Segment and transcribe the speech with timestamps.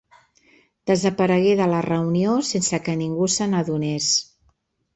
[0.91, 4.13] Desaparegué de la reunió sense que ningú se n'adonés.